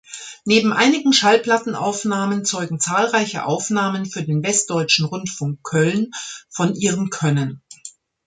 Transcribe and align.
Neben 0.45 0.73
einigen 0.73 1.13
Schallplattenaufnahmen 1.13 2.43
zeugen 2.43 2.79
zahlreiche 2.79 3.45
Aufnahmen 3.45 4.07
für 4.07 4.23
den 4.23 4.43
Westdeutschen 4.43 5.05
Rundfunk 5.05 5.63
Köln 5.63 6.09
von 6.49 6.73
ihrem 6.73 7.11
Können. 7.11 7.61